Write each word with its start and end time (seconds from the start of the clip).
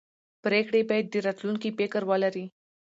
پرېکړې 0.43 0.81
باید 0.89 1.05
د 1.09 1.15
راتلونکي 1.27 1.69
فکر 1.77 2.01
ولري 2.09 2.45